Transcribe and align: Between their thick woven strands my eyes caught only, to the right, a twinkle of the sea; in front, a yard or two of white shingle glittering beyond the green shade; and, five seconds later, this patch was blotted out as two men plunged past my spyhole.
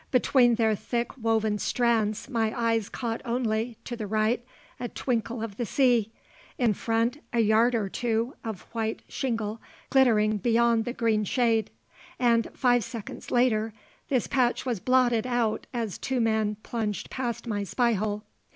Between 0.09 0.55
their 0.55 0.73
thick 0.73 1.15
woven 1.15 1.59
strands 1.59 2.27
my 2.27 2.59
eyes 2.59 2.89
caught 2.89 3.21
only, 3.23 3.77
to 3.85 3.95
the 3.95 4.07
right, 4.07 4.43
a 4.79 4.87
twinkle 4.89 5.43
of 5.43 5.57
the 5.57 5.65
sea; 5.67 6.11
in 6.57 6.73
front, 6.73 7.21
a 7.31 7.39
yard 7.39 7.75
or 7.75 7.87
two 7.87 8.33
of 8.43 8.63
white 8.73 9.03
shingle 9.07 9.61
glittering 9.91 10.37
beyond 10.37 10.85
the 10.85 10.93
green 10.93 11.23
shade; 11.23 11.69
and, 12.17 12.49
five 12.55 12.83
seconds 12.83 13.29
later, 13.29 13.75
this 14.09 14.25
patch 14.25 14.65
was 14.65 14.79
blotted 14.79 15.27
out 15.27 15.67
as 15.71 15.99
two 15.99 16.19
men 16.19 16.57
plunged 16.63 17.11
past 17.11 17.45
my 17.45 17.63
spyhole. 17.63 18.23